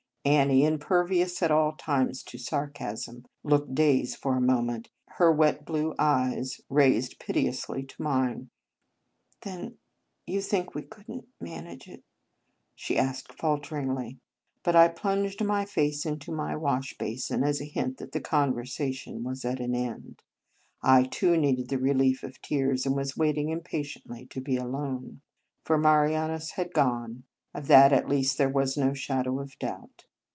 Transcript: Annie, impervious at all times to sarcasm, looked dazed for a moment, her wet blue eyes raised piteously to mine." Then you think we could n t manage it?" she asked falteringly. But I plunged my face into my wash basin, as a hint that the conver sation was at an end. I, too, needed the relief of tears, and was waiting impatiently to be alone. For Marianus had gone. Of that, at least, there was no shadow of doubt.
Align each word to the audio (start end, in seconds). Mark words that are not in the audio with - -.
Annie, 0.23 0.63
impervious 0.65 1.41
at 1.41 1.49
all 1.49 1.71
times 1.75 2.21
to 2.25 2.37
sarcasm, 2.37 3.25
looked 3.43 3.73
dazed 3.73 4.17
for 4.19 4.35
a 4.35 4.39
moment, 4.39 4.87
her 5.17 5.31
wet 5.31 5.65
blue 5.65 5.95
eyes 5.97 6.61
raised 6.69 7.17
piteously 7.17 7.81
to 7.87 8.01
mine." 8.03 8.51
Then 9.41 9.79
you 10.27 10.41
think 10.43 10.75
we 10.75 10.83
could 10.83 11.09
n 11.09 11.21
t 11.21 11.27
manage 11.39 11.87
it?" 11.87 12.03
she 12.75 12.99
asked 12.99 13.33
falteringly. 13.33 14.19
But 14.61 14.75
I 14.75 14.89
plunged 14.89 15.43
my 15.43 15.65
face 15.65 16.05
into 16.05 16.31
my 16.31 16.55
wash 16.55 16.95
basin, 16.99 17.43
as 17.43 17.59
a 17.59 17.65
hint 17.65 17.97
that 17.97 18.11
the 18.11 18.21
conver 18.21 18.65
sation 18.67 19.23
was 19.23 19.43
at 19.43 19.59
an 19.59 19.73
end. 19.73 20.21
I, 20.83 21.01
too, 21.05 21.35
needed 21.35 21.69
the 21.69 21.79
relief 21.79 22.21
of 22.21 22.39
tears, 22.43 22.85
and 22.85 22.95
was 22.95 23.17
waiting 23.17 23.49
impatiently 23.49 24.27
to 24.27 24.39
be 24.39 24.55
alone. 24.55 25.21
For 25.63 25.79
Marianus 25.79 26.51
had 26.51 26.73
gone. 26.75 27.23
Of 27.55 27.65
that, 27.65 27.91
at 27.91 28.07
least, 28.07 28.37
there 28.37 28.47
was 28.49 28.77
no 28.77 28.93
shadow 28.93 29.39
of 29.39 29.57
doubt. 29.57 30.05